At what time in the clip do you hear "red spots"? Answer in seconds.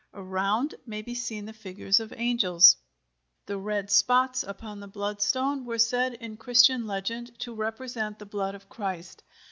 3.59-4.41